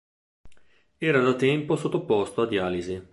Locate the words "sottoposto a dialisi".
1.75-3.07